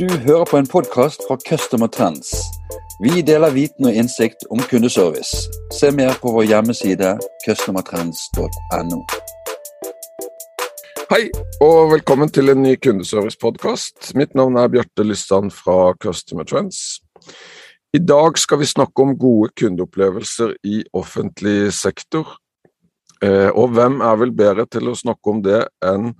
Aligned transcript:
Du 0.00 0.08
hører 0.08 0.44
på 0.50 0.56
en 0.56 0.66
podkast 0.66 1.26
fra 1.28 1.36
Customer 1.48 1.86
Trends. 1.86 2.30
Vi 3.04 3.20
deler 3.22 3.52
viten 3.52 3.84
og 3.84 3.96
innsikt 3.96 4.46
om 4.50 4.62
kundeservice. 4.70 5.50
Se 5.76 5.90
mer 5.92 6.14
på 6.22 6.32
vår 6.32 6.46
hjemmeside 6.48 7.10
customertrends.no. 7.44 9.00
Hei, 11.10 11.24
og 11.60 11.90
velkommen 11.92 12.32
til 12.32 12.52
en 12.52 12.62
ny 12.62 12.76
kundeservice-podkast. 12.80 14.14
Mitt 14.16 14.32
navn 14.38 14.56
er 14.56 14.72
Bjarte 14.72 15.04
Lysand 15.04 15.52
fra 15.52 15.92
Customer 16.00 16.48
Trends. 16.48 17.00
I 17.92 17.98
dag 17.98 18.38
skal 18.38 18.60
vi 18.60 18.68
snakke 18.70 19.02
om 19.02 19.16
gode 19.18 19.50
kundeopplevelser 19.58 20.56
i 20.64 20.84
offentlig 20.96 21.72
sektor. 21.74 22.38
Eh, 23.20 23.50
og 23.50 23.74
hvem 23.76 24.00
er 24.00 24.20
vel 24.20 24.32
bedre 24.32 24.64
til 24.70 24.88
å 24.88 24.96
snakke 24.96 25.34
om 25.34 25.44
det 25.44 25.64
enn 25.84 26.12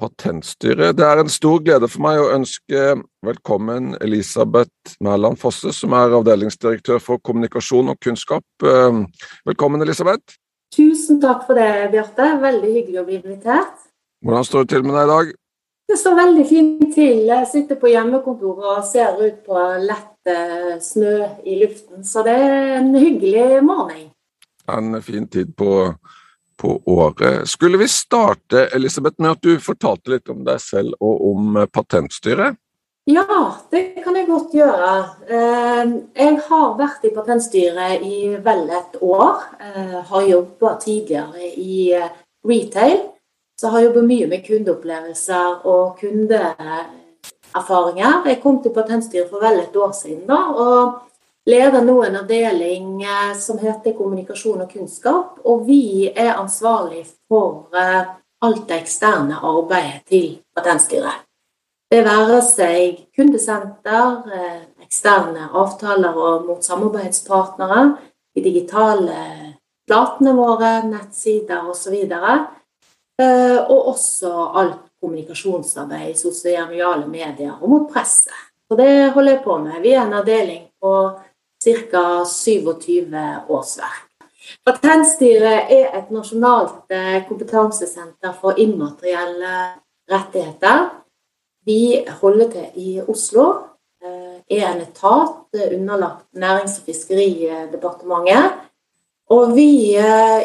Patentstyret? 0.00 0.96
Det 0.98 1.04
er 1.06 1.20
en 1.22 1.32
stor 1.32 1.62
glede 1.64 1.88
for 1.88 2.04
meg 2.04 2.20
å 2.20 2.32
ønske 2.34 2.82
velkommen 3.24 3.94
Elisabeth 4.04 4.96
Mæland 5.04 5.40
Fosse, 5.40 5.72
som 5.72 5.94
er 5.96 6.16
avdelingsdirektør 6.18 7.00
for 7.02 7.22
kommunikasjon 7.24 7.88
og 7.92 8.00
kunnskap. 8.04 8.44
Eh, 8.60 9.00
velkommen, 9.48 9.82
Elisabeth. 9.82 10.36
Tusen 10.76 11.20
takk 11.22 11.46
for 11.48 11.56
det, 11.56 11.90
Bjarte. 11.94 12.28
Veldig 12.42 12.72
hyggelig 12.74 13.00
å 13.00 13.06
bli 13.08 13.20
invitert. 13.22 13.86
Hvordan 14.24 14.44
står 14.44 14.66
det 14.66 14.74
til 14.74 14.84
med 14.84 14.96
deg 14.98 15.06
i 15.06 15.12
dag? 15.14 15.34
Det 15.86 15.96
står 16.00 16.18
veldig 16.18 16.44
fint 16.48 16.84
til. 16.94 17.18
Jeg 17.30 17.46
sitter 17.46 17.78
på 17.78 17.90
hjemmekontoret 17.92 18.68
og 18.72 18.84
ser 18.88 19.16
ut 19.20 19.40
på 19.46 19.64
lett 19.86 20.32
eh, 20.32 20.76
snø 20.82 21.16
i 21.46 21.60
luften, 21.62 22.02
så 22.04 22.24
det 22.26 22.34
er 22.34 22.72
en 22.80 22.90
hyggelig 22.98 23.62
morgen. 23.64 24.08
En 24.66 24.98
fin 25.02 25.28
tid 25.30 25.52
på, 25.54 25.94
på 26.60 26.82
året. 26.86 27.48
Skulle 27.48 27.78
vi 27.78 27.88
starte 27.88 28.66
Elisabeth, 28.76 29.20
med 29.20 29.36
at 29.36 29.42
du 29.42 29.58
fortalte 29.62 30.10
litt 30.14 30.28
om 30.32 30.44
deg 30.46 30.60
selv 30.62 30.94
og 31.00 31.26
om 31.32 31.66
Patentstyret? 31.72 32.56
Ja, 33.06 33.22
det 33.70 34.02
kan 34.02 34.16
jeg 34.18 34.26
godt 34.26 34.54
gjøre. 34.56 34.92
Eh, 35.30 35.90
jeg 36.18 36.40
har 36.48 36.78
vært 36.78 37.04
i 37.06 37.14
Patentstyret 37.14 38.02
i 38.02 38.34
vel 38.42 38.64
et 38.66 38.96
år. 38.98 39.44
Jeg 39.62 40.02
har 40.08 40.32
jobba 40.32 40.74
tidligere 40.82 41.52
i 41.54 41.94
retail. 42.46 43.16
Så 43.56 43.66
jeg 43.66 43.72
har 43.72 43.80
jobbet 43.86 44.04
mye 44.04 44.26
med 44.28 44.44
kundeopplevelser 44.44 45.66
og 45.70 45.96
kundeerfaringer. 46.00 48.26
Jeg 48.28 48.40
kom 48.42 48.62
til 48.62 48.72
Patentstyret 48.74 49.30
for 49.30 49.40
vel 49.40 49.60
et 49.62 49.76
år 49.80 49.92
siden 49.96 50.26
da, 50.28 50.40
og 50.52 50.94
leder 51.46 51.82
nå 51.82 52.02
en 52.04 52.16
avdeling 52.16 53.02
eh, 53.02 53.36
som 53.38 53.58
heter 53.58 53.94
kommunikasjon 53.96 54.64
og 54.64 54.72
kunnskap. 54.72 55.38
Og 55.44 55.66
vi 55.66 56.08
er 56.08 56.34
ansvarlig 56.34 57.04
for 57.28 57.76
eh, 57.76 58.02
alt 58.46 58.66
det 58.68 58.80
eksterne 58.82 59.38
arbeidet 59.42 60.02
til 60.10 60.26
Patentstyret. 60.56 61.22
Det 61.90 62.02
være 62.02 62.40
seg 62.42 63.04
kundesenter, 63.14 64.26
eh, 64.34 64.64
eksterne 64.82 65.50
avtaler 65.54 66.18
og 66.18 66.48
mot 66.48 66.64
samarbeidspartnere, 66.64 67.86
de 68.34 68.42
digitale 68.42 69.20
platene 69.86 70.34
våre, 70.34 70.80
nettsider 70.84 71.70
osv. 71.70 71.94
Og, 72.10 72.50
og 73.70 73.86
også 73.94 74.32
alt 74.60 74.82
kommunikasjonsarbeid 75.00 76.10
i 76.10 76.18
sosiale 76.18 77.06
medier 77.06 77.54
og 77.54 77.70
mot 77.70 77.86
presse. 77.92 78.34
Så 78.66 78.76
det 78.76 79.12
holder 79.14 79.36
jeg 79.36 79.44
på 79.44 79.56
med. 79.62 79.78
Vi 79.80 79.94
er 79.94 80.02
en 80.02 80.18
avdeling 80.18 80.66
på 80.82 80.92
ca. 81.66 82.24
27 82.24 83.10
årsverk. 83.48 84.02
Patentstyret 84.66 85.72
er 85.74 85.90
et 85.98 86.12
nasjonalt 86.14 86.92
eh, 86.94 87.18
kompetansesenter 87.26 88.34
for 88.40 88.58
immaterielle 88.62 89.56
rettigheter. 90.10 90.84
Vi 91.66 92.04
holder 92.20 92.52
til 92.54 92.78
i 92.78 93.00
Oslo. 93.02 93.48
Eh, 94.02 94.38
er 94.46 94.68
en 94.70 94.84
etat 94.84 95.66
underlagt 95.72 96.28
Nærings- 96.38 96.78
og 96.78 96.86
fiskeridepartementet. 96.86 98.62
Og 99.30 99.56
vi 99.56 99.98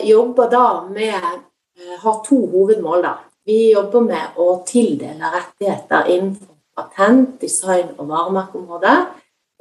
jobber 0.09 0.49
da 0.49 0.65
med 0.89 1.41
Eh, 1.81 1.99
har 1.99 2.23
to 2.23 2.47
hovedmål. 2.47 3.01
da. 3.01 3.13
Vi 3.45 3.73
jobber 3.73 3.99
med 3.99 4.37
å 4.37 4.63
tildele 4.65 5.31
rettigheter 5.35 6.05
innenfor 6.07 6.55
patent, 6.77 7.41
design 7.41 7.87
og 7.97 8.07
varemerkeområdet. 8.07 8.97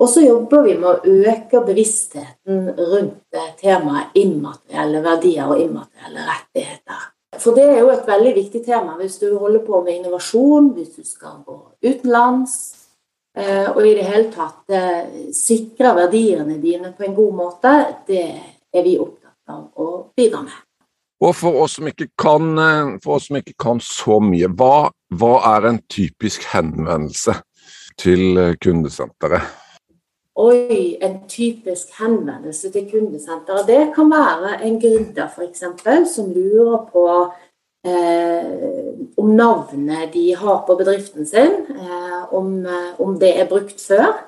Og 0.00 0.08
så 0.08 0.22
jobber 0.24 0.64
vi 0.64 0.74
med 0.80 0.88
å 0.88 1.16
øke 1.28 1.60
bevisstheten 1.66 2.70
rundt 2.72 3.40
temaet 3.60 4.14
immaterielle 4.16 5.02
verdier 5.04 5.50
og 5.52 5.60
immaterielle 5.60 6.24
rettigheter. 6.24 7.02
For 7.40 7.54
det 7.54 7.66
er 7.68 7.82
jo 7.82 7.90
et 7.92 8.08
veldig 8.08 8.32
viktig 8.38 8.62
tema 8.64 8.96
hvis 8.98 9.20
du 9.20 9.28
holder 9.38 9.62
på 9.66 9.82
med 9.84 10.00
innovasjon, 10.00 10.72
hvis 10.74 10.96
du 10.96 11.04
skal 11.06 11.42
gå 11.44 11.58
utenlands, 11.84 12.56
eh, 13.36 13.68
og 13.68 13.84
i 13.84 13.94
det 13.98 14.08
hele 14.08 14.32
tatt 14.32 14.72
eh, 14.74 15.30
sikre 15.36 15.92
verdiene 16.00 16.56
dine 16.62 16.94
på 16.96 17.06
en 17.06 17.14
god 17.20 17.38
måte. 17.44 17.76
Det 18.08 18.24
er 18.72 18.86
vi 18.86 18.96
opptatt 18.98 19.52
av 19.52 19.68
å 19.76 19.92
bidra 20.16 20.42
med. 20.48 20.58
Og 21.20 21.36
for 21.36 21.60
oss 21.60 21.76
som 21.76 21.88
ikke 21.90 22.08
kan, 22.16 22.54
oss 23.04 23.28
som 23.28 23.36
ikke 23.36 23.58
kan 23.60 23.80
så 23.84 24.16
mye, 24.24 24.48
hva, 24.56 24.88
hva, 25.12 25.34
er 25.52 25.68
en 25.68 25.82
typisk 25.92 26.48
henvendelse 26.48 27.36
til 28.00 28.40
eh, 28.40 28.54
kundesenteret? 28.64 29.59
Oi, 30.40 30.96
en 31.04 31.18
typisk 31.28 31.92
henvendelse 31.98 32.70
til 32.72 32.86
kundesenteret. 32.90 33.66
Det 33.68 33.82
kan 33.94 34.10
være 34.10 34.54
en 34.64 34.78
gründer 34.80 35.28
f.eks. 35.28 35.64
som 36.14 36.30
lurer 36.32 36.86
på 36.92 37.04
eh, 37.84 39.18
om 39.20 39.34
navnet 39.36 40.14
de 40.14 40.24
har 40.36 40.64
på 40.66 40.78
bedriften 40.80 41.26
sin, 41.26 41.60
eh, 41.76 42.34
om, 42.34 42.66
eh, 42.66 43.00
om 43.00 43.18
det 43.20 43.34
er 43.40 43.48
brukt 43.48 43.80
før. 43.80 44.26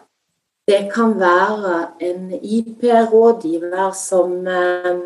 Det 0.68 0.84
kan 0.94 1.16
være 1.20 1.86
en 2.00 2.30
IP-rådgiver 2.42 3.90
som 3.96 4.46
eh, 4.46 5.02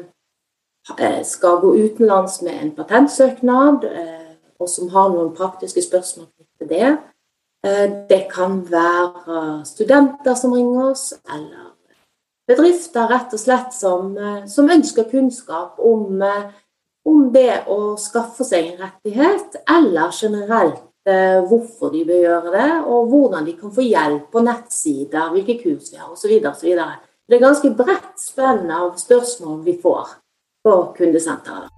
Eh, 0.99 1.25
skal 1.25 1.61
gå 1.61 1.75
utenlands 1.75 2.43
med 2.43 2.63
en 2.63 2.71
patentsøknad, 2.71 3.85
eh, 3.85 4.35
og 4.59 4.69
som 4.69 4.89
har 4.89 5.09
noen 5.11 5.35
praktiske 5.35 5.83
spørsmål 5.83 6.27
til 6.59 6.69
det. 6.69 6.99
Eh, 7.65 7.87
det 8.09 8.27
kan 8.33 8.61
være 8.69 9.63
studenter 9.69 10.35
som 10.35 10.55
ringer 10.57 10.91
oss, 10.91 11.13
eller 11.33 11.73
bedrifter 12.47 13.09
rett 13.11 13.33
og 13.35 13.43
slett 13.43 13.75
som, 13.75 14.13
som 14.47 14.71
ønsker 14.71 15.09
kunnskap 15.11 15.81
om, 15.83 16.21
om, 17.07 17.25
det 17.35 17.65
å 17.73 17.97
skaffe 17.99 18.47
seg 18.47 18.69
en 18.69 18.85
rettighet, 18.85 19.59
eller 19.67 20.13
generelt 20.15 20.85
hvorfor 21.47 21.93
de 21.95 22.05
bør 22.07 22.23
gjøre 22.23 22.53
det, 22.55 22.71
og 22.87 23.11
hvordan 23.11 23.45
de 23.47 23.57
kan 23.59 23.75
få 23.75 23.83
hjelp 23.87 24.31
på 24.31 24.43
nettsider, 24.47 25.29
hvilke 25.35 25.59
kurs 25.61 25.93
vi 25.93 26.01
har 26.03 26.11
osv. 26.11 26.39
Det 27.27 27.35
er 27.35 27.43
ganske 27.43 27.71
bredt 27.79 28.15
spenn 28.23 28.71
av 28.71 28.93
spørsmål 28.99 29.65
vi 29.67 29.75
får 29.83 30.15
på 30.67 30.77
kundesenteret. 30.99 31.71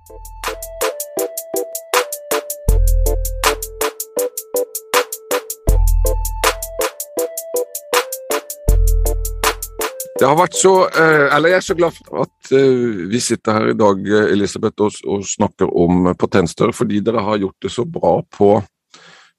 Det 10.18 10.26
har 10.26 10.34
vært 10.34 10.56
så, 10.58 10.72
eh, 10.88 11.28
eller 11.36 11.52
Jeg 11.52 11.56
er 11.56 11.66
så 11.66 11.76
glad 11.78 11.94
for 11.94 12.24
at 12.24 12.50
eh, 12.50 13.04
vi 13.06 13.20
sitter 13.22 13.54
her 13.54 13.68
i 13.70 13.76
dag 13.78 14.08
Elisabeth, 14.32 14.82
og, 14.82 14.96
og 15.06 15.22
snakker 15.22 15.70
om 15.70 16.10
Potenstør, 16.18 16.72
fordi 16.74 16.98
dere 17.06 17.22
har 17.22 17.38
gjort 17.38 17.62
det 17.62 17.70
så 17.70 17.84
bra 17.86 18.16
på, 18.34 18.56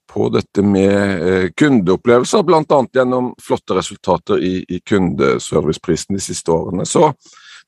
på 0.08 0.30
dette 0.32 0.64
med 0.64 1.26
eh, 1.28 1.46
kundeopplevelser, 1.52 2.46
bl.a. 2.48 2.80
gjennom 2.96 3.34
flotte 3.44 3.76
resultater 3.76 4.40
i, 4.40 4.64
i 4.68 4.80
kundeserviceprisen 4.80 6.16
de 6.16 6.24
siste 6.24 6.52
årene. 6.54 6.88
Så 6.88 7.12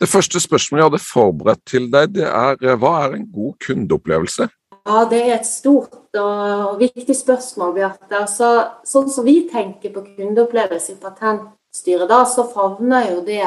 det 0.00 0.08
første 0.08 0.40
spørsmålet 0.40 0.80
jeg 0.80 0.90
hadde 0.90 1.04
forberedt 1.04 1.64
til 1.68 1.92
deg, 1.92 2.16
det 2.16 2.26
er 2.26 2.56
eh, 2.64 2.78
hva 2.80 2.96
er 3.04 3.20
en 3.20 3.28
god 3.28 3.54
kundeopplevelse? 3.60 4.48
Ja, 4.82 5.04
Det 5.04 5.20
er 5.20 5.36
et 5.36 5.46
stort 5.46 6.16
og 6.18 6.80
viktig 6.80 7.14
spørsmål, 7.14 7.76
Bjarte. 7.76 8.08
Altså, 8.24 8.54
sånn 8.88 9.12
som 9.12 9.28
vi 9.28 9.42
tenker 9.52 9.92
på 9.94 10.02
kundeopplevelse 10.16 10.96
i 10.96 11.02
Patentstyret, 11.72 12.08
da, 12.08 12.24
så 12.26 12.44
favner 12.44 13.06
jo 13.10 13.20
det 13.24 13.46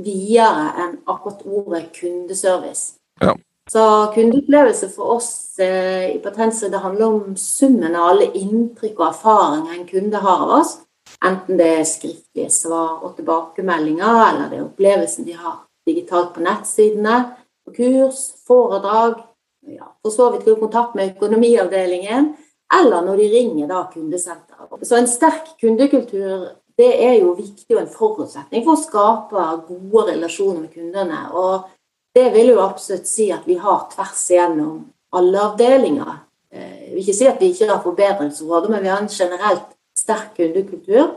videre 0.00 0.70
enn 0.80 0.94
akkurat 1.04 1.42
ordet 1.44 1.90
kundeservice. 1.92 2.94
Ja. 3.20 3.34
Så 3.70 4.12
kundeopplevelse 4.14 4.88
for 4.88 5.18
oss 5.18 5.58
eh, 5.58 6.16
i 6.16 6.18
det 6.18 6.78
handler 6.78 7.06
om 7.06 7.36
summen 7.36 7.94
av 7.94 8.08
alle 8.08 8.32
inntrykk 8.32 8.98
og 8.98 9.08
erfaringer 9.10 9.74
en 9.74 9.86
kunde 9.86 10.16
har 10.16 10.40
av 10.46 10.50
oss. 10.60 10.78
Enten 11.24 11.58
det 11.58 11.68
er 11.68 11.84
skriftlige 11.84 12.50
svar 12.50 13.04
og 13.04 13.16
tilbakemeldinger, 13.16 14.30
eller 14.30 14.48
det 14.48 14.58
er 14.58 14.64
opplevelsen 14.64 15.26
de 15.28 15.36
har 15.36 15.60
digitalt 15.86 16.32
på 16.34 16.40
nettsidene, 16.40 17.36
på 17.66 17.76
kurs, 17.76 18.30
foredrag, 18.46 19.20
ja, 19.68 19.92
for 20.02 20.10
så 20.10 20.30
vidt 20.32 20.48
kontakt 20.58 20.96
med 20.96 21.12
økonomiavdelingen, 21.12 22.32
eller 22.80 23.04
når 23.04 23.20
de 23.20 23.28
ringer 23.36 23.68
da 23.68 23.84
kundesenteret. 23.92 24.88
Så 24.88 24.96
en 24.96 25.06
sterk 25.10 25.52
kundekultur 25.60 26.48
det 26.78 26.90
er 27.04 27.18
jo 27.20 27.34
viktig 27.36 27.76
og 27.76 27.82
en 27.82 27.92
forutsetning 27.92 28.64
for 28.64 28.74
å 28.74 28.82
skape 28.82 29.46
gode 29.68 30.12
relasjoner 30.12 30.64
med 30.64 30.72
kundene. 30.74 31.22
Og 31.36 31.68
det 32.16 32.28
vil 32.34 32.52
jo 32.52 32.62
absolutt 32.64 33.08
si 33.08 33.30
at 33.32 33.46
vi 33.48 33.58
har 33.60 33.86
tvers 33.92 34.24
igjennom 34.32 34.84
alle 35.12 35.40
avdelinger 35.50 36.20
Jeg 36.52 36.90
vil 36.92 37.00
ikke 37.00 37.16
si 37.16 37.26
at 37.28 37.38
vi 37.40 37.48
ikke 37.48 37.68
har 37.70 37.80
forbedringsområder, 37.80 38.68
men 38.68 38.82
vi 38.84 38.90
har 38.92 39.00
en 39.00 39.08
generelt 39.08 39.70
sterk 39.96 40.34
kundekultur. 40.36 41.14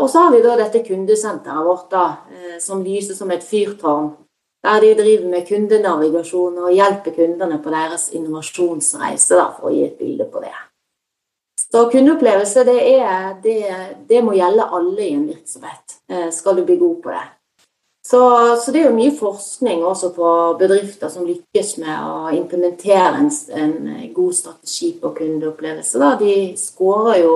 Og 0.00 0.06
så 0.10 0.24
har 0.24 0.32
vi 0.34 0.40
da 0.42 0.56
dette 0.58 0.82
kundesenteret 0.82 1.66
vårt 1.66 1.90
da, 1.92 2.06
som 2.58 2.82
lyser 2.82 3.14
som 3.14 3.30
et 3.30 3.46
fyrtårn. 3.46 4.10
Der 4.66 4.80
de 4.82 4.94
driver 4.98 5.28
med 5.30 5.46
kundenavigasjon 5.46 6.58
og 6.58 6.74
hjelper 6.74 7.14
kundene 7.14 7.60
på 7.62 7.70
deres 7.70 8.08
innovasjonsreise, 8.18 9.38
da, 9.38 9.52
for 9.54 9.70
å 9.70 9.74
gi 9.76 9.84
et 9.86 9.98
bilde 10.00 10.26
på 10.32 10.42
det. 10.42 10.56
Så 11.76 11.90
kundeopplevelse 11.92 12.62
det, 12.64 12.78
er, 12.96 13.34
det, 13.42 13.56
det 14.08 14.22
må 14.24 14.32
gjelde 14.32 14.64
alle 14.78 15.02
i 15.04 15.10
en 15.12 15.26
virksomhet, 15.28 15.98
skal 16.32 16.56
du 16.56 16.62
bli 16.64 16.78
god 16.80 17.02
på 17.04 17.10
det. 17.12 17.24
Så, 18.06 18.20
så, 18.56 18.72
det 18.72 18.80
er 18.80 18.86
jo 18.86 18.94
mye 18.96 19.12
forskning 19.12 19.82
også 19.84 20.12
på 20.16 20.28
bedrifter 20.60 21.10
som 21.12 21.26
lykkes 21.26 21.74
med 21.82 22.06
å 22.06 22.30
implementere 22.32 23.18
en, 23.18 23.28
en 23.60 23.74
god 24.14 24.38
strategi 24.38 24.92
på 25.02 25.10
kundeopplevelse. 25.18 26.00
Da. 26.00 26.14
De 26.20 26.36
skårer 26.56 27.20
jo 27.26 27.34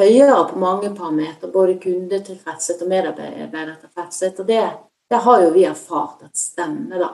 høyere 0.00 0.40
på 0.48 0.62
mange 0.64 0.94
parametere, 0.94 1.52
både 1.52 1.76
kundetilfredshet 1.82 2.86
og 2.86 2.92
medarbeidertilfredshet. 2.94 4.40
Og 4.40 4.48
det, 4.48 4.64
det, 5.12 5.22
har 5.28 5.44
jo 5.44 5.52
vi 5.58 5.68
erfart 5.68 6.24
at 6.30 6.40
stemmer, 6.40 7.04
da. 7.04 7.12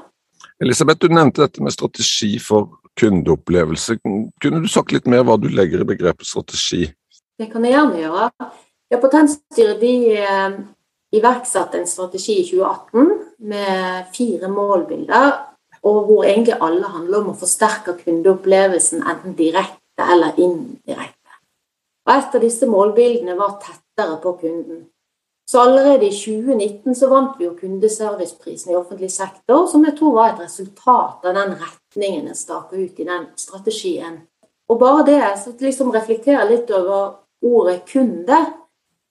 Elisabeth, 0.63 1.03
du 1.03 1.11
nevnte 1.11 1.49
dette 1.49 1.67
med 1.67 1.75
strategi 1.75 2.37
for 2.39 2.84
kundeopplevelse. 3.01 3.99
Kunne 4.03 4.63
du 4.63 4.69
sagt 4.71 4.95
litt 4.95 5.09
mer 5.11 5.25
hva 5.27 5.37
du 5.41 5.49
legger 5.51 5.83
i 5.83 5.89
begrepet 5.89 6.29
strategi? 6.29 6.87
Det 7.39 7.51
kan 7.51 7.65
jeg 7.67 7.75
gjerne 7.75 8.01
gjøre. 8.03 8.29
Ja, 8.93 9.01
Patentstyret 9.03 9.81
de 9.81 9.95
eh, 10.21 10.59
iverksatte 11.17 11.81
en 11.81 11.89
strategi 11.91 12.39
i 12.41 12.47
2018 12.47 13.11
med 13.51 14.15
fire 14.15 14.51
målbilder, 14.53 15.33
og 15.85 15.99
hvor 16.09 16.25
egentlig 16.25 16.57
alle 16.63 16.89
handler 16.89 17.21
om 17.21 17.33
å 17.33 17.39
forsterke 17.39 17.97
kundeopplevelsen 17.99 19.03
enten 19.03 19.37
direkte 19.39 20.07
eller 20.15 20.39
indirekte. 20.41 21.39
Og 22.07 22.15
Et 22.15 22.37
av 22.37 22.45
disse 22.45 22.69
målbildene 22.69 23.37
var 23.39 23.59
tettere 23.63 24.19
på 24.23 24.37
kunden. 24.41 24.85
Så 25.51 25.61
allerede 25.61 26.07
i 26.09 26.13
2019 26.13 26.95
så 26.97 27.09
vant 27.11 27.35
vi 27.39 27.45
jo 27.45 27.55
kundeserviceprisen 27.59 28.73
i 28.73 28.77
offentlig 28.79 29.11
sektor, 29.13 29.67
som 29.69 29.85
jeg 29.85 29.97
tror 29.99 30.15
var 30.17 30.33
et 30.33 30.45
resultat 30.47 31.27
av 31.27 31.37
den 31.37 31.57
retningen 31.61 32.31
en 32.31 32.39
staker 32.39 32.81
ut 32.81 33.01
i 33.01 33.09
den 33.09 33.27
strategien. 33.37 34.23
Og 34.69 34.81
bare 34.81 35.05
det, 35.05 35.21
så 35.43 35.53
liksom 35.61 35.93
reflektere 35.93 36.47
litt 36.49 36.71
over 36.73 37.19
ordet 37.45 37.83
kunde, 37.91 38.39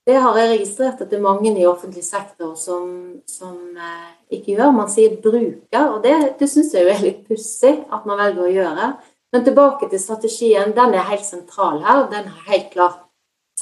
det 0.03 0.17
har 0.19 0.35
jeg 0.35 0.49
registrert 0.51 0.99
at 0.99 1.11
det 1.11 1.15
er 1.15 1.23
mange 1.23 1.53
i 1.55 1.67
offentlig 1.69 2.03
sektor 2.03 2.57
som, 2.59 2.89
som 3.29 3.55
eh, 3.77 4.09
ikke 4.35 4.57
gjør. 4.57 4.73
Man 4.75 4.89
sier 4.91 5.15
bruker, 5.23 5.85
og 5.93 6.01
det, 6.03 6.15
det 6.41 6.49
syns 6.51 6.73
jeg 6.75 6.83
jo 6.83 6.91
er 6.91 7.05
litt 7.05 7.21
pussig 7.29 7.77
at 7.87 8.09
man 8.09 8.19
velger 8.19 8.43
å 8.43 8.51
gjøre. 8.51 8.89
Men 9.33 9.45
tilbake 9.45 9.87
til 9.89 10.01
strategien. 10.03 10.75
Den 10.75 10.97
er 10.97 11.07
helt 11.07 11.23
sentral 11.23 11.79
her. 11.85 12.03
Den 12.11 12.27
er 12.27 12.49
helt 12.49 12.67
klart, 12.75 12.99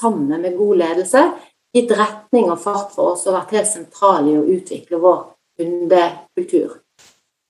sammen 0.00 0.40
med 0.40 0.56
god 0.58 0.80
ledelse, 0.80 1.20
gitt 1.72 1.90
retning 1.96 2.50
og 2.52 2.60
fart 2.60 2.92
for 2.94 3.14
oss 3.14 3.26
og 3.26 3.36
vært 3.36 3.56
helt 3.56 3.70
sentral 3.70 4.28
i 4.28 4.36
å 4.36 4.46
utvikle 4.56 5.00
vår 5.02 5.20
kundekultur. 5.58 6.78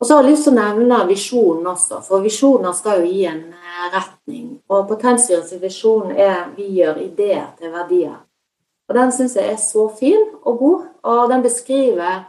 Og 0.02 0.06
så 0.06 0.16
har 0.16 0.24
jeg 0.24 0.32
lyst 0.32 0.48
til 0.48 0.56
å 0.56 0.58
nevne 0.58 0.96
visjonen 1.06 1.66
også, 1.70 2.00
for 2.02 2.24
visjoner 2.24 2.74
skal 2.74 3.04
jo 3.04 3.10
gi 3.12 3.22
en 3.30 3.44
eh, 3.54 3.84
retning. 3.94 4.48
Og 4.66 4.88
Potensstyrets 4.90 5.54
visjon 5.62 6.10
er 6.10 6.50
'vi 6.56 6.66
gjør 6.80 6.98
ideer 7.04 7.52
til 7.58 7.70
verdier'. 7.70 8.18
Og 8.88 8.94
Den 8.94 9.12
syns 9.12 9.36
jeg 9.36 9.52
er 9.52 9.56
så 9.56 9.88
fin 9.88 10.26
og 10.42 10.58
god, 10.58 10.80
og 11.02 11.30
den 11.30 11.42
beskriver 11.42 12.24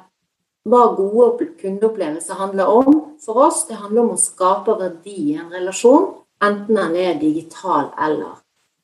hva 0.69 0.95
gode 0.95 1.47
kundeopplevelser 1.61 2.33
handler 2.33 2.65
om 2.65 3.17
for 3.25 3.33
oss. 3.47 3.65
Det 3.67 3.75
handler 3.75 4.01
om 4.01 4.13
å 4.13 4.21
skape 4.21 4.77
verdi 4.79 5.33
i 5.33 5.35
en 5.35 5.51
relasjon, 5.51 6.13
enten 6.41 6.75
den 6.75 6.95
er 6.95 7.19
digital 7.19 7.91
eller 7.97 8.37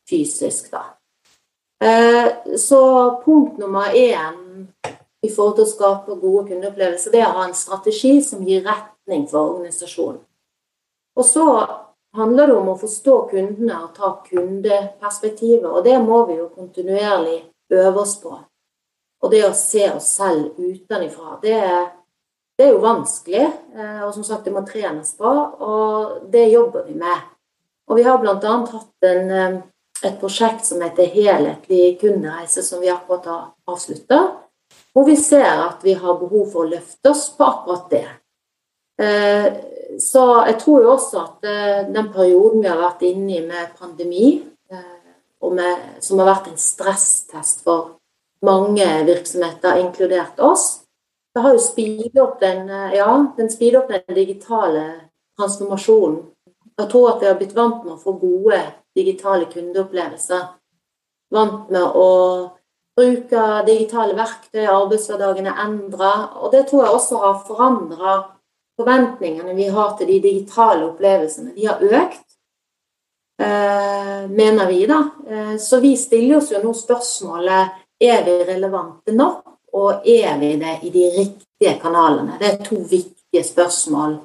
fysisk. 0.10 0.72
da. 0.72 0.99
Eh, 1.84 2.58
så 2.58 2.81
punkt 3.26 3.58
nummer 3.58 3.96
én 3.96 4.68
i 5.22 5.30
forhold 5.30 5.56
til 5.56 5.66
å 5.66 5.72
skape 5.74 6.16
gode 6.20 6.48
kundeopplevelser, 6.50 7.12
det 7.12 7.22
er 7.22 7.30
å 7.30 7.38
ha 7.40 7.46
en 7.48 7.56
strategi 7.56 8.18
som 8.24 8.44
gir 8.48 8.66
retning 8.68 9.26
for 9.31 9.56
organisasjonen. 9.56 10.20
Og 11.20 11.26
så 11.28 11.46
handler 12.16 12.48
det 12.48 12.58
om 12.58 12.70
å 12.72 12.78
forstå 12.80 13.16
kundene 13.31 13.80
og 13.84 13.94
ta 13.96 14.12
kundeperspektivet, 14.26 15.68
og 15.68 15.84
det 15.88 15.98
må 16.04 16.24
vi 16.30 16.40
jo 16.40 16.50
kontinuerlig 16.56 17.42
øve 17.76 18.04
oss 18.04 18.16
på. 18.22 18.36
Og 19.20 19.31
det 19.31 19.44
å 19.48 19.56
se 19.56 19.90
oss 19.92 20.14
selv 20.16 20.60
utenfra, 20.60 21.40
det, 21.44 21.58
det, 22.56 22.66
er 22.66 22.72
jo 22.72 22.84
vanskelig. 22.84 23.50
Eh, 23.76 24.00
og 24.08 24.14
som 24.16 24.24
sagt, 24.24 24.46
det 24.48 24.56
må 24.56 24.64
trenes 24.68 25.12
på, 25.20 25.34
og 25.64 26.30
det 26.31 26.48
jobber 26.54 26.88
vi 26.88 26.96
med. 27.00 27.28
Og 27.90 28.00
vi 28.00 28.06
har 28.08 28.20
bl.a. 28.22 28.36
hatt 28.72 29.10
en, 29.10 29.31
eh, 29.31 29.60
et 30.04 30.19
prosjekt 30.19 30.66
som 30.66 30.81
heter 30.81 31.10
Helhetlig 31.12 32.00
kundereise, 32.01 32.63
som 32.63 32.81
vi 32.81 32.92
akkurat 32.92 33.25
har 33.25 33.44
avslutta. 33.68 34.19
Hvor 34.94 35.06
vi 35.06 35.16
ser 35.19 35.63
at 35.66 35.84
vi 35.84 35.94
har 35.94 36.19
behov 36.19 36.51
for 36.51 36.66
å 36.66 36.72
løfte 36.72 37.12
oss 37.12 37.28
på 37.38 37.46
akkurat 37.46 37.90
det. 37.92 38.07
Eh, 39.01 39.48
så 40.00 40.24
jeg 40.48 40.60
tror 40.62 40.84
jo 40.84 40.94
også 40.94 41.22
at 41.24 41.48
den 41.90 42.12
perioden 42.13 42.62
vi 42.62 42.69
har 42.69 42.80
vært 42.80 43.01
inne 43.07 43.40
i 43.40 43.46
med 43.46 43.74
pandemi, 43.80 44.28
med, 45.50 45.78
som 46.04 46.19
har 46.19 46.30
vært 46.30 46.52
en 46.52 46.60
stresstest 46.60 47.63
for 47.66 47.95
mange 48.45 48.86
virksomheter, 49.07 49.80
inkludert 49.81 50.40
oss. 50.40 50.81
Det 51.34 51.44
har 51.44 51.56
jo 51.56 51.62
speedet 51.63 52.22
opp 52.24 52.40
den, 52.42 52.68
ja, 52.94 53.10
den, 53.38 53.50
opp 53.80 53.92
den 53.94 54.16
digitale 54.16 54.86
transformasjonen. 55.40 56.22
Jeg 56.80 56.88
tror 56.92 57.10
at 57.12 57.22
vi 57.22 57.28
har 57.28 57.36
blitt 57.40 57.58
vant 57.58 57.84
med 57.84 57.98
å 57.98 58.00
få 58.00 58.16
gode 58.22 58.62
digitale 58.96 59.50
kundeopplevelser. 59.52 60.46
Vant 61.36 61.68
med 61.74 61.98
å 62.00 62.08
bruke 62.98 63.44
digitale 63.68 64.16
verktøy, 64.18 64.64
arbeidshverdagen 64.64 65.50
er 65.52 65.60
endra. 65.66 66.14
Og 66.40 66.54
det 66.54 66.66
tror 66.70 66.86
jeg 66.86 66.96
også 66.96 67.20
har 67.24 67.42
forandra 67.48 68.16
forventningene 68.80 69.56
vi 69.58 69.68
har 69.76 69.94
til 70.00 70.08
de 70.08 70.22
digitale 70.24 70.88
opplevelsene. 70.88 71.54
De 71.56 71.68
har 71.68 71.84
økt. 71.84 72.26
Eh, 73.40 74.24
mener 74.31 74.68
vi, 74.68 74.86
da. 74.88 75.04
Eh, 75.28 75.56
så 75.60 75.80
vi 75.84 75.94
stiller 75.98 76.40
oss 76.40 76.52
jo 76.52 76.64
nå 76.64 76.74
spørsmålet 76.76 77.78
er 78.00 78.24
vi 78.24 78.36
relevante 78.48 79.16
nok, 79.16 79.44
og 79.76 80.08
er 80.08 80.40
vi 80.40 80.56
det 80.60 80.80
i 80.88 80.92
de 80.92 81.06
riktige 81.16 81.76
kanalene? 81.81 82.40
Det 82.40 82.52
er 82.54 82.64
to 82.64 82.80
viktige 82.84 83.44
spørsmål 83.44 84.18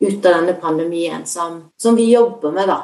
ut 0.00 0.26
av 0.26 0.32
denne 0.32 0.54
pandemien 0.60 1.26
som, 1.26 1.60
som 1.80 1.96
vi 1.96 2.10
jobber 2.12 2.54
med, 2.56 2.70
da. 2.70 2.80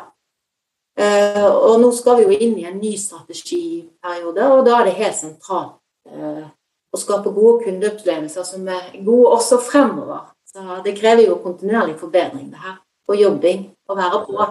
Eh, 0.96 1.46
og 1.46 1.80
nå 1.80 1.90
skal 1.92 2.20
vi 2.20 2.26
jo 2.26 2.36
inn 2.46 2.56
i 2.60 2.66
en 2.68 2.78
ny 2.80 2.94
strategiperiode, 3.00 4.46
og 4.52 4.64
da 4.68 4.78
er 4.78 4.88
det 4.88 4.98
helt 5.00 5.18
sentralt 5.18 5.80
å 6.06 7.00
skape 7.00 7.32
gode 7.34 7.64
kundeopplevelser 7.64 8.44
som 8.46 8.68
er 8.70 8.92
gode 9.04 9.32
også 9.36 9.58
fremover. 9.64 10.28
Så 10.46 10.80
det 10.84 10.94
krever 10.96 11.26
jo 11.26 11.40
kontinuerlig 11.42 11.96
forbedring, 12.00 12.46
det 12.52 12.62
her. 12.62 12.78
Og 13.10 13.18
jobbing. 13.20 13.66
Å 13.86 13.94
være 13.94 14.20
på. 14.26 14.46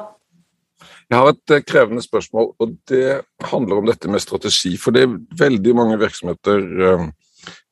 Jeg 1.09 1.17
har 1.19 1.29
et 1.31 1.53
eh, 1.53 1.63
krevende 1.67 2.03
spørsmål, 2.03 2.51
og 2.61 2.75
det 2.91 3.21
handler 3.51 3.81
om 3.81 3.89
dette 3.89 4.11
med 4.11 4.23
strategi. 4.23 4.75
For 4.79 4.95
det 4.95 5.05
er 5.05 5.17
veldig 5.41 5.73
mange 5.77 5.97
virksomheter 6.01 6.61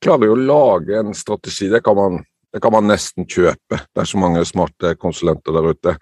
klarer 0.04 0.30
jo 0.30 0.36
å 0.36 0.44
lage 0.44 1.00
en 1.00 1.16
strategi. 1.18 1.70
Det 1.72 1.82
kan, 1.86 1.98
man, 1.98 2.20
det 2.54 2.62
kan, 2.62 2.74
man, 2.76 2.86
nesten 2.90 3.26
kjøpe. 3.26 3.80
Det 3.90 4.04
er 4.04 4.10
så 4.10 4.20
mange 4.22 4.44
smarte 4.46 4.94
konsulenter 5.02 5.56
der 5.56 5.72
ute. 5.74 5.96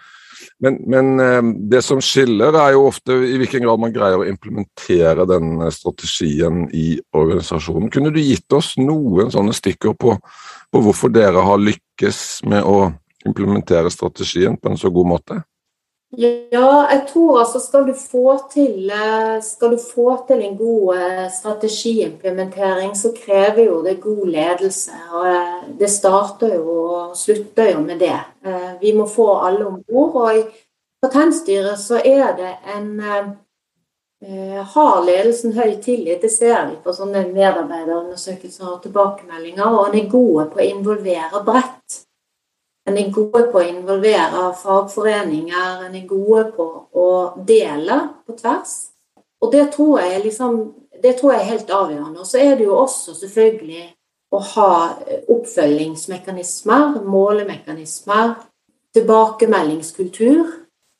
Men, 0.59 0.79
men 0.89 1.11
uh, 1.21 1.51
det 1.71 1.83
som 1.85 2.01
skiller, 2.03 2.55
er 2.57 2.73
jo 2.75 2.87
ofte 2.89 3.15
i 3.15 3.37
hvilken 3.39 3.63
grad 3.65 3.81
man 3.81 3.93
greier 3.95 4.19
å 4.19 4.27
implementere 4.27 5.27
den 5.29 5.61
strategien 5.73 6.65
i 6.75 6.97
organisasjonen. 7.15 7.91
Kunne 7.93 8.11
du 8.13 8.19
gitt 8.19 8.51
oss 8.57 8.73
noen 8.81 9.31
sånne 9.33 9.55
stikker 9.55 9.95
på, 9.95 10.17
på 10.71 10.83
hvorfor 10.83 11.13
dere 11.13 11.45
har 11.45 11.61
lykkes 11.61 12.41
med 12.51 12.67
å 12.67 12.91
implementere 13.27 13.91
strategien 13.93 14.57
på 14.57 14.71
en 14.71 14.81
så 14.81 14.91
god 14.93 15.11
måte? 15.13 15.41
Ja, 16.17 16.87
jeg 16.91 17.05
tror 17.07 17.37
altså 17.39 17.59
skal 17.63 17.85
du 17.87 17.93
få 17.95 18.33
til, 18.51 18.89
eh, 18.91 19.37
skal 19.41 19.71
du 19.71 19.77
få 19.79 20.17
til 20.27 20.41
en 20.43 20.57
god 20.57 20.95
eh, 20.95 21.29
strategiimplementering, 21.31 22.97
så 22.97 23.13
krever 23.15 23.63
jo 23.63 23.81
det 23.83 24.01
god 24.01 24.25
ledelse. 24.27 24.91
og 25.13 25.27
eh, 25.27 25.69
Det 25.79 25.89
starter 25.89 26.55
jo 26.55 26.75
og 26.83 27.17
slutter 27.17 27.71
jo 27.71 27.79
med 27.79 27.99
det. 27.99 28.19
Vi 28.81 28.91
må 28.97 29.07
få 29.07 29.37
alle 29.39 29.65
om 29.65 29.83
bord. 29.87 30.15
Og 30.15 30.37
i 30.37 30.43
Patentstyret 31.01 31.79
så 31.79 32.01
er 32.05 32.35
det 32.35 32.57
en 32.75 33.01
Har 34.73 35.05
ledelsen 35.05 35.53
høy 35.53 35.81
tillit? 35.81 36.21
Det 36.21 36.31
ser 36.31 36.67
vi 36.69 36.75
på 36.83 36.93
sånne 36.93 37.23
medarbeiderundersøkelser 37.33 38.67
og 38.67 38.81
tilbakemeldinger. 38.83 39.65
Og 39.65 39.87
en 39.87 39.99
er 39.99 40.09
gode 40.09 40.45
på 40.51 40.59
å 40.59 40.67
involvere 40.67 41.43
bredt. 41.45 42.00
En 42.89 42.97
er 42.97 43.11
gode 43.13 43.43
på 43.51 43.59
å 43.61 43.65
involvere 43.67 44.47
fagforeninger, 44.57 45.85
en 45.85 45.95
er 45.95 46.07
gode 46.09 46.47
på 46.55 46.67
å 46.97 47.09
dele 47.47 47.97
på 48.25 48.35
tvers. 48.39 48.75
Og 49.41 49.51
det 49.53 49.67
tror 49.75 49.99
jeg, 50.01 50.23
liksom, 50.25 50.61
det 51.03 51.15
tror 51.19 51.33
jeg 51.33 51.41
er 51.41 51.51
helt 51.51 51.73
avgjørende. 51.77 52.23
Og 52.23 52.29
så 52.29 52.41
er 52.41 52.55
det 52.57 52.65
jo 52.65 52.77
også 52.81 53.13
selvfølgelig 53.17 53.85
å 54.31 54.39
ha 54.53 54.71
oppfølgingsmekanismer, 55.29 57.01
målemekanismer, 57.03 58.35
tilbakemeldingskultur. 58.93 60.57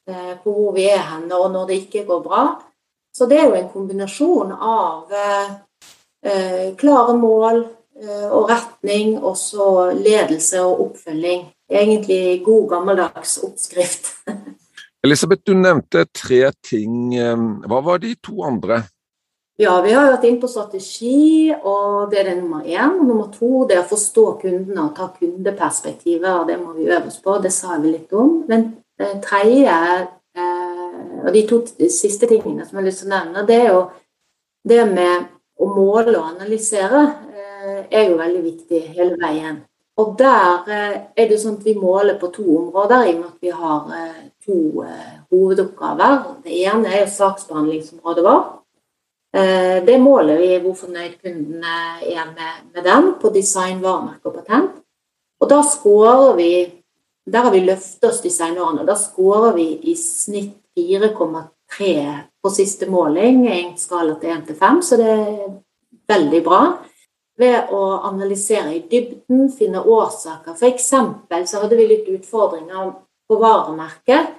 eh, 0.08 0.36
på 0.44 0.52
hvor 0.52 0.72
vi 0.74 0.88
er 0.90 0.98
hen, 0.98 1.32
og 1.32 1.52
når 1.54 1.68
det 1.68 1.76
ikke 1.84 2.06
går 2.06 2.22
bra. 2.24 2.44
Så 3.14 3.28
det 3.30 3.38
er 3.38 3.46
jo 3.46 3.56
en 3.56 3.70
kombinasjon 3.70 4.52
av 4.52 5.14
eh, 5.14 6.74
klare 6.80 7.14
mål 7.16 7.62
eh, 8.02 8.28
og 8.32 8.50
retning, 8.50 9.20
og 9.24 9.38
så 9.38 9.92
ledelse 9.94 10.64
og 10.66 10.82
oppfølging. 10.88 11.46
Egentlig 11.72 12.42
god, 12.46 12.66
gammeldags 12.70 13.38
oppskrift. 13.48 14.12
Elisabeth, 15.06 15.46
du 15.48 15.56
nevnte 15.58 16.04
tre 16.14 16.50
ting. 16.62 17.16
Hva 17.66 17.80
var 17.86 18.02
de 18.04 18.12
to 18.22 18.44
andre? 18.46 18.84
Ja, 19.62 19.76
vi 19.84 19.92
har 19.94 20.08
vært 20.10 20.24
inne 20.26 20.42
på 20.42 20.50
strategi, 20.50 21.52
og 21.54 22.10
det 22.10 22.22
er 22.22 22.30
det 22.32 22.38
nummer 22.40 22.64
én. 22.66 22.96
Og 22.98 23.04
nummer 23.06 23.28
to 23.34 23.66
det 23.70 23.76
er 23.76 23.84
å 23.84 23.90
forstå 23.92 24.24
kundene 24.42 24.88
og 24.88 24.96
ta 24.98 25.12
kundeperspektivet, 25.14 26.30
og 26.32 26.48
det 26.50 26.58
må 26.62 26.74
vi 26.78 26.88
øve 26.90 27.12
oss 27.12 27.20
på. 27.22 27.36
Det 27.44 27.52
sa 27.54 27.78
vi 27.82 27.92
litt 27.92 28.14
om. 28.18 28.40
Den 28.48 28.64
eh, 28.98 29.20
tredje, 29.22 29.76
eh, 30.34 31.02
og 31.22 31.30
de 31.36 31.44
to 31.50 31.62
siste 31.94 32.30
tingene 32.32 32.66
som 32.66 32.80
jeg 32.80 32.82
har 32.82 32.88
lyst 32.88 33.04
til 33.04 33.12
å 33.12 33.14
nevne, 33.14 33.46
det 33.50 33.60
er 33.60 33.70
jo 33.70 33.84
det 34.72 34.82
med 34.90 35.30
å 35.62 35.70
måle 35.70 36.16
og 36.16 36.32
analysere 36.32 37.04
eh, 37.30 37.84
er 37.86 38.10
jo 38.10 38.18
veldig 38.18 38.44
viktig 38.48 38.82
hele 38.96 39.20
veien. 39.22 39.62
Og 40.02 40.16
der 40.20 40.70
er 40.72 41.28
det 41.30 41.38
sånn 41.40 41.60
at 41.60 41.68
vi 41.68 41.76
måler 41.78 42.18
på 42.20 42.32
to 42.34 42.46
områder, 42.58 43.06
i 43.06 43.14
og 43.14 43.20
med 43.20 43.30
at 43.30 43.46
vi 43.46 43.54
har 43.54 43.92
to 44.42 44.58
hovedoppgaver. 45.30 46.18
Det 46.44 46.58
ene 46.66 46.90
er 46.90 47.04
jo 47.04 47.14
saksbehandlingsområdet 47.14 48.26
vårt. 48.26 48.58
Eh, 49.32 49.86
det 49.86 49.96
måler 50.00 50.42
vi 50.42 50.58
hvor 50.60 50.76
fornøyd 50.76 51.14
kundene 51.24 51.76
er 52.04 52.26
med, 52.34 52.66
med 52.74 52.84
den 52.84 53.14
på 53.22 53.32
design, 53.32 53.80
varemerke 53.84 54.28
og 54.28 54.42
patent. 54.42 54.82
Og 55.40 55.50
da 55.50 55.62
scorer 55.64 56.36
vi 56.36 56.52
Der 57.32 57.44
har 57.46 57.52
vi 57.52 57.60
løftet 57.62 58.08
oss 58.10 58.24
designårene, 58.24 58.82
og 58.82 58.88
da 58.90 58.96
scorer 58.98 59.54
vi 59.54 59.68
i 59.92 59.94
snitt 59.96 60.56
4,3 60.74 61.92
på 62.42 62.50
siste 62.50 62.88
måling 62.90 63.44
i 63.46 63.52
en 63.60 63.76
skala 63.78 64.16
til 64.20 64.32
1 64.34 64.48
til 64.48 64.58
5, 64.58 64.80
så 64.82 64.98
det 64.98 65.06
er 65.06 65.52
veldig 66.10 66.42
bra. 66.44 66.62
Ved 67.40 67.72
å 67.72 67.82
analysere 68.10 68.74
i 68.76 68.84
dybden, 68.92 69.48
finne 69.56 69.82
årsaker. 69.88 70.58
For 70.60 70.68
eksempel 70.68 71.48
så 71.48 71.62
hadde 71.64 71.80
vi 71.80 71.88
litt 71.88 72.10
utfordringer 72.12 72.92
på 73.30 73.38
varemerket 73.40 74.34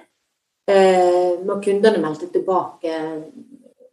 eh, 0.69 1.41
når 1.41 1.63
kundene 1.65 2.03
meldte 2.03 2.29
tilbake 2.31 2.99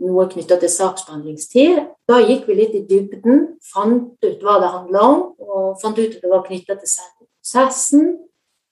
noe 0.01 0.27
knytta 0.31 0.59
til 0.61 0.73
saksbehandlingstid. 0.73 1.81
Da 2.09 2.21
gikk 2.23 2.47
vi 2.49 2.57
litt 2.61 2.77
i 2.77 2.85
dybden, 2.89 3.47
fant 3.65 4.17
ut 4.25 4.45
hva 4.45 4.59
det 4.63 4.73
handla 4.73 5.07
om, 5.07 5.25
og 5.41 5.81
fant 5.83 5.99
ut 6.01 6.17
at 6.17 6.21
det 6.23 6.31
var 6.31 6.45
knytta 6.47 6.77
til 6.81 6.93
prosessen, 7.21 8.07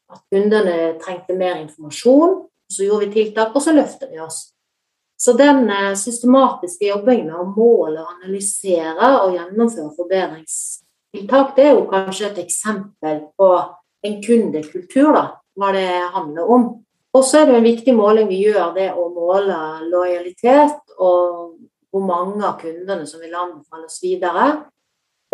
at 0.08 0.22
kundene 0.32 0.94
trengte 1.02 1.36
mer 1.36 1.58
informasjon. 1.60 2.44
Så 2.72 2.84
gjorde 2.84 3.08
vi 3.08 3.22
tiltak, 3.22 3.54
og 3.56 3.64
så 3.64 3.72
løfter 3.76 4.10
vi 4.12 4.20
oss. 4.20 4.50
Så 5.18 5.32
den 5.32 5.70
eh, 5.70 5.94
systematiske 5.98 6.86
jobbingen 6.86 7.26
med 7.26 7.40
å 7.42 7.50
måle, 7.50 8.04
analysere 8.06 9.08
og 9.24 9.34
gjennomføre 9.34 9.90
forbedringstiltak, 9.96 11.56
det 11.56 11.64
er 11.66 11.72
jo 11.74 11.90
kanskje 11.90 12.28
et 12.30 12.38
eksempel 12.44 13.16
på 13.38 13.48
en 14.06 14.16
kundekultur, 14.22 15.10
da, 15.16 15.24
hva 15.58 15.68
det 15.74 15.88
handler 16.14 16.44
om. 16.54 16.62
Og 17.18 17.22
så 17.26 17.34
er 17.40 17.46
det 17.48 17.56
en 17.58 17.66
viktig 17.66 17.94
måling 17.98 18.26
vi 18.30 18.44
gjør, 18.44 18.66
det 18.76 18.88
å 18.94 19.08
måle 19.10 19.58
lojalitet 19.88 20.78
og 20.98 21.56
hvor 21.90 22.02
mange 22.04 22.46
av 22.46 22.60
kundene 22.60 23.06
som 23.08 23.20
vil 23.24 23.34
anbefale 23.34 23.84
oss 23.88 24.02
videre. 24.04 24.46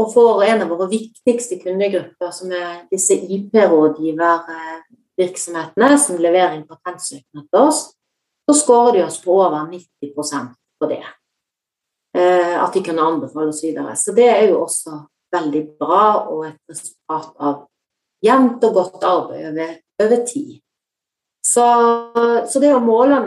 Og 0.00 0.12
for 0.14 0.42
en 0.46 0.62
av 0.64 0.68
våre 0.72 0.86
viktigste 0.90 1.58
kundegrupper, 1.60 2.30
som 2.34 2.52
er 2.54 2.86
disse 2.90 3.14
IP-rådgivervirksomhetene 3.14 5.98
som 6.00 6.22
leverer 6.22 6.54
inn 6.56 6.70
patentsøknad 6.70 7.44
til 7.50 7.60
oss, 7.60 7.94
så 8.46 8.54
skårer 8.54 8.98
de 8.98 9.04
oss 9.04 9.20
på 9.22 9.36
over 9.40 9.66
90% 9.70 10.48
på 10.80 10.88
det. 10.90 11.04
Eh, 12.18 12.64
at 12.64 12.72
de 12.74 12.82
kunne 12.84 13.02
anbefale 13.02 13.48
oss 13.48 13.64
videre. 13.64 13.96
Så 13.96 14.12
det 14.12 14.28
er 14.28 14.48
jo 14.48 14.62
også 14.64 15.00
veldig 15.34 15.62
bra 15.78 16.04
og 16.30 16.44
et 16.46 16.60
resultat 16.70 17.32
av 17.42 17.64
jevnt 18.24 18.64
og 18.64 18.76
godt 18.78 19.06
arbeid 19.08 19.48
over, 19.50 19.72
over 20.02 20.20
tid. 20.28 20.60
Så, 21.44 21.64
så, 22.48 22.60
det 22.60 22.72
å 22.72 22.80
måle 22.80 23.18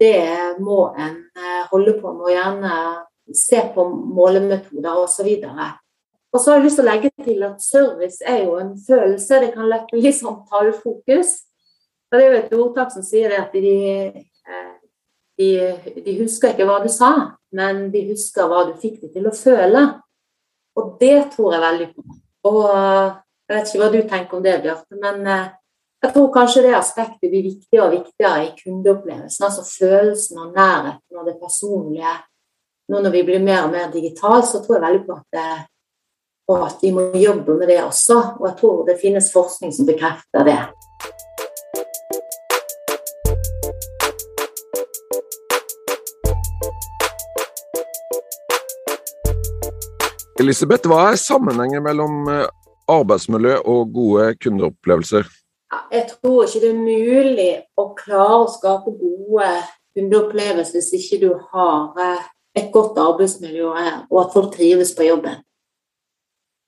det 0.00 0.20
må 0.58 0.78
en 0.96 1.18
eh, 1.36 1.64
holde 1.70 1.96
på 2.00 2.12
med, 2.14 2.22
og 2.24 2.32
gjerne 2.32 2.76
se 3.36 3.60
på 3.74 3.84
målemetoder 3.88 5.02
osv. 5.02 5.28
Og 6.34 6.40
så 6.40 6.50
har 6.50 6.58
jeg 6.58 6.66
lyst 6.66 6.80
til 6.80 6.84
å 6.84 6.88
legge 6.88 7.10
til 7.24 7.44
at 7.46 7.62
service 7.62 8.24
er 8.26 8.40
jo 8.46 8.56
en 8.58 8.72
følelse. 8.86 9.40
Det 9.42 9.52
kan 9.54 9.68
lette 9.70 10.00
litt 10.00 10.18
sånn 10.18 10.40
tallfokus. 10.50 11.36
Og 12.14 12.20
det 12.20 12.26
er 12.26 12.30
jo 12.30 12.38
et 12.38 12.52
ordtak 12.54 12.92
som 12.94 13.02
sier 13.02 13.32
at 13.34 13.54
de, 13.58 13.70
eh, 14.46 14.74
de, 15.40 15.48
de, 15.98 16.12
husker 16.20 16.52
ikke 16.52 16.66
hva 16.68 16.76
du 16.84 16.86
sa, 16.92 17.08
men 17.50 17.88
de 17.90 18.04
husker 18.12 18.46
hva 18.46 18.60
du 18.68 18.76
fikk 18.78 19.00
dem 19.00 19.10
til 19.16 19.26
å 19.26 19.32
føle. 19.34 19.82
Og 20.78 20.92
det 21.00 21.32
tror 21.32 21.56
jeg 21.56 21.64
veldig 21.64 21.88
på. 21.96 22.04
Og 22.52 22.62
jeg 22.70 23.56
vet 23.56 23.66
ikke 23.66 23.82
hva 23.82 23.90
du 23.90 23.98
tenker 24.12 24.38
om 24.38 24.46
det, 24.46 24.54
Bjarte, 24.62 25.00
men 25.02 25.26
eh, 25.26 25.50
jeg 26.04 26.14
tror 26.14 26.30
kanskje 26.36 26.62
det 26.68 26.76
aspektet 26.78 27.32
blir 27.32 27.48
viktigere 27.48 27.88
og 27.88 27.96
viktigere 27.96 28.46
i 28.46 28.54
kundeopplevelsen. 28.60 29.48
Altså 29.48 29.66
følelsen 29.66 30.40
av 30.44 30.54
nærheten 30.54 31.18
og 31.18 31.26
det 31.26 31.36
personlige. 31.42 32.14
Nå 32.92 33.02
når 33.02 33.18
vi 33.18 33.26
blir 33.26 33.42
mer 33.42 33.66
og 33.66 33.74
mer 33.74 33.90
digitale, 33.90 34.46
så 34.46 34.62
tror 34.62 34.78
jeg 34.78 34.86
veldig 34.86 35.04
på 35.08 35.18
at, 35.18 35.26
det, 35.34 35.50
at 36.60 36.82
vi 36.86 36.94
må 36.94 37.10
jobbe 37.18 37.58
med 37.58 37.74
det 37.74 37.82
også. 37.82 38.22
Og 38.38 38.50
jeg 38.52 38.58
tror 38.62 38.82
det 38.86 39.00
finnes 39.02 39.34
forskning 39.34 39.74
som 39.74 39.90
bekrefter 39.90 40.46
det. 40.46 40.60
Elisabeth, 50.44 50.84
hva 50.90 51.08
er 51.10 51.16
sammenhengen 51.16 51.80
mellom 51.86 52.28
eh, 52.28 52.44
arbeidsmiljø 52.92 53.62
og 53.64 53.94
gode 53.94 54.34
kundeopplevelser? 54.44 55.24
jeg 55.90 56.04
tror 56.10 56.44
ikke 56.44 56.60
det 56.62 56.70
er 56.70 56.82
mulig 56.84 57.48
å 57.80 57.86
klare 57.98 58.42
å 58.42 58.50
skape 58.52 58.92
gode 58.98 59.48
kundeopplevelser 59.96 60.78
hvis 60.78 60.92
ikke 60.98 61.20
du 61.24 61.30
har 61.54 62.04
eh, 62.04 62.28
et 62.60 62.70
godt 62.74 63.00
arbeidsmiljø 63.00 63.72
og 63.72 64.20
at 64.20 64.36
folk 64.36 64.52
trives 64.54 64.94
på 64.94 65.08
jobben. 65.08 65.40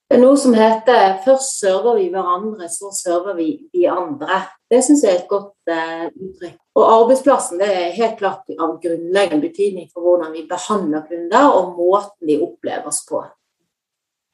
Det 0.07 0.17
er 0.17 0.23
noe 0.23 0.39
som 0.39 0.55
heter 0.55 1.19
'først 1.25 1.59
server 1.61 1.97
vi 1.99 2.09
hverandre, 2.11 2.69
så 2.71 2.93
server 2.95 3.35
vi 3.35 3.69
de 3.75 3.89
andre'. 3.91 4.45
Det 4.71 4.85
syns 4.85 5.03
jeg 5.03 5.13
er 5.13 5.19
et 5.19 5.29
godt 5.29 5.55
uh, 5.71 6.07
uttrykk. 6.07 6.59
Og 6.79 6.85
arbeidsplassen 6.93 7.59
det 7.59 7.71
er 7.71 7.97
helt 7.99 8.19
klart 8.19 8.47
av 8.59 8.79
grunnleggende 8.83 9.49
betydning 9.49 9.89
for 9.91 10.07
hvordan 10.07 10.33
vi 10.33 10.47
behandler 10.47 11.03
kunder, 11.11 11.51
og 11.59 11.75
måten 11.79 12.29
de 12.29 12.39
oppleves 12.39 13.03
på. 13.11 13.25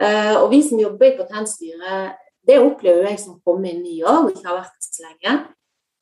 Uh, 0.02 0.42
og 0.42 0.48
vi 0.50 0.62
som 0.66 0.80
jobber 0.82 1.12
i 1.12 1.16
Patentstyret, 1.16 2.18
det 2.46 2.58
opplever 2.58 3.06
jeg 3.06 3.20
som 3.22 3.38
kommer 3.46 3.70
inn 3.70 3.84
i 3.86 4.00
år 4.02 4.24
og 4.24 4.32
ikke 4.32 4.48
har 4.48 4.64
vært 4.64 4.88
så 4.88 5.04
lenge. 5.06 5.34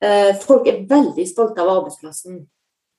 Eh, 0.00 0.30
folk 0.40 0.64
er 0.70 0.86
veldig 0.88 1.26
stolte 1.28 1.60
av 1.60 1.68
arbeidsplassen 1.74 2.38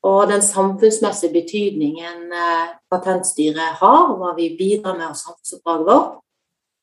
og 0.06 0.30
den 0.30 0.42
samfunnsmessige 0.46 1.34
betydningen 1.34 2.34
eh, 2.34 2.74
Patentstyret 2.90 3.80
har, 3.82 4.12
og 4.12 4.20
hva 4.22 4.34
vi 4.38 4.52
bidrar 4.58 4.98
med 4.98 5.08
av 5.12 5.18
samfunnsoppdraget 5.18 5.88
vårt. 5.90 6.20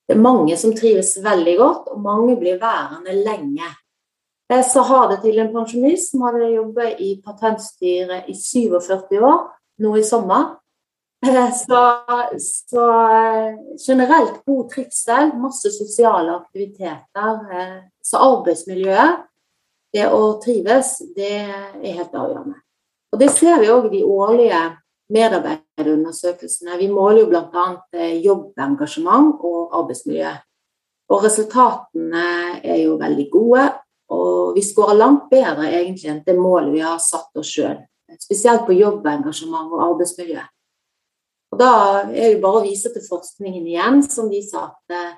Det 0.08 0.16
er 0.16 0.24
mange 0.24 0.56
som 0.56 0.74
trives 0.74 1.16
veldig 1.22 1.56
godt, 1.58 1.90
og 1.92 2.00
mange 2.02 2.36
blir 2.40 2.60
værende 2.62 3.14
lenge. 3.26 3.70
Jeg 4.48 4.64
sa 4.64 4.82
ha 4.88 5.00
det 5.10 5.18
til 5.22 5.38
en 5.42 5.50
pensjonist 5.52 6.14
som 6.14 6.22
hadde 6.24 6.54
jobbet 6.54 7.02
i 7.04 7.10
Patentstyret 7.24 8.30
i 8.30 8.36
47 8.38 9.18
år, 9.20 9.42
nå 9.84 9.96
i 9.98 10.06
sommer. 10.06 10.54
Eh, 11.26 11.52
så, 11.66 12.00
så, 12.38 12.90
eh, 13.10 13.54
generelt 13.86 14.44
god 14.46 14.70
trivsel, 14.70 15.32
masse 15.34 15.70
sosiale 15.70 16.36
aktiviteter. 16.36 17.52
Eh, 17.52 17.78
så 18.02 18.22
arbeidsmiljøet, 18.22 19.24
det 19.92 20.08
å 20.12 20.36
trives, 20.42 20.98
det 21.16 21.32
er 21.48 21.96
helt 21.96 22.12
avgjørende. 22.14 22.60
Og 23.12 23.18
Det 23.18 23.30
ser 23.32 23.58
vi 23.60 23.70
òg 23.72 23.88
i 23.88 23.96
de 23.96 24.04
årlige 24.04 24.60
medarbeiderundersøkelsene. 25.08 26.76
Vi 26.76 26.90
måler 26.92 27.22
jo 27.22 27.30
bl.a. 27.30 27.64
jobbengasjement 28.20 29.40
og 29.40 29.72
arbeidsmiljø. 29.80 30.34
Og 31.08 31.24
resultatene 31.24 32.26
er 32.60 32.82
jo 32.82 32.98
veldig 33.00 33.24
gode, 33.32 33.64
og 34.12 34.52
vi 34.58 34.64
skårer 34.64 35.00
langt 35.00 35.30
bedre 35.32 35.70
egentlig 35.72 36.10
enn 36.12 36.20
det 36.26 36.36
målet 36.36 36.74
vi 36.74 36.84
har 36.84 37.00
satt 37.00 37.32
oss 37.40 37.54
sjøl. 37.56 37.80
Spesielt 38.20 38.66
på 38.68 38.76
jobbengasjement 38.76 39.72
og 39.72 39.86
arbeidsmiljø. 39.86 40.44
Og 41.58 41.64
Da 41.64 42.06
er 42.06 42.36
det 42.36 42.42
bare 42.42 42.60
å 42.60 42.62
vise 42.62 42.92
til 42.94 43.02
forskningen 43.02 43.64
igjen, 43.66 43.96
som 44.06 44.28
viser 44.30 44.60
at 44.62 44.94
eh, 44.94 45.16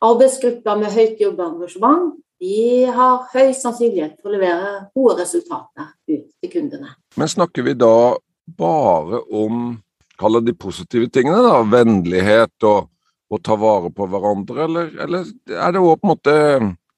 arbeidsgrupper 0.00 0.78
med 0.80 0.94
høyt 0.94 1.20
jobbengasjement 1.20 2.14
de 2.40 2.86
har 2.88 3.26
høy 3.34 3.52
sannsynlighet 3.52 4.16
for 4.16 4.32
å 4.32 4.38
levere 4.38 4.70
gode 4.96 5.18
resultater 5.20 5.92
ut 6.08 6.24
til 6.40 6.50
kundene. 6.50 6.94
Men 7.20 7.28
snakker 7.28 7.68
vi 7.68 7.76
da 7.76 8.16
bare 8.56 9.20
om 9.36 9.76
kaller 10.18 10.42
de 10.42 10.56
positive 10.56 11.10
tingene, 11.12 11.44
da, 11.44 11.60
vennlighet 11.60 12.66
og 12.66 12.88
å 13.28 13.42
ta 13.44 13.60
vare 13.60 13.92
på 13.92 14.08
hverandre, 14.08 14.64
eller, 14.64 14.90
eller 14.96 15.28
er 15.28 15.76
det 15.76 15.84
òg 15.84 16.00
på 16.00 16.08
en 16.08 16.14
måte 16.14 16.34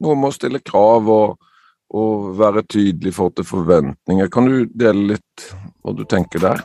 noe 0.07 0.17
med 0.17 0.31
å 0.31 0.39
stille 0.39 0.63
krav 0.63 1.11
og, 1.11 1.53
og 1.99 2.33
være 2.39 2.65
tydelig 2.71 3.11
i 3.11 3.19
forhold 3.19 3.41
til 3.43 3.51
forventninger. 3.51 4.31
Kan 4.31 4.49
du 4.49 4.65
dele 4.71 5.17
litt 5.17 5.51
hva 5.83 5.99
du 5.99 6.07
tenker 6.07 6.47
der? 6.47 6.65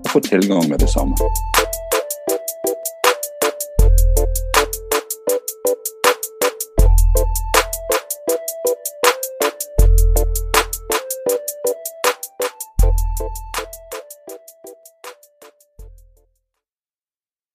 få 0.13 0.19
tilgang 0.19 0.69
med 0.69 0.79
det 0.79 0.87
samme. 0.87 1.15